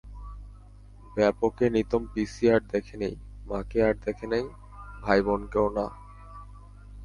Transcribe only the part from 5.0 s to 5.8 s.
ভাই-বোনকেও